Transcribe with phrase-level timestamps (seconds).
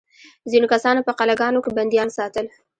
[0.51, 2.45] ځینو کسانو په قلعه ګانو کې بندیان ساتل.